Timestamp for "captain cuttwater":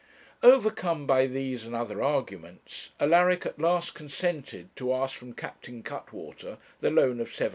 5.33-6.57